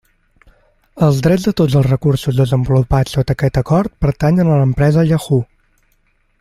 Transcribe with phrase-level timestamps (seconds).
[1.07, 5.43] Els drets de tots els recursos desenvolupats sota aquest acord pertanyen a l'empresa Yahoo.